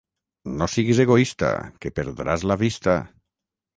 [0.61, 1.51] No siguis egoista,
[1.85, 2.97] que perdràs la vista.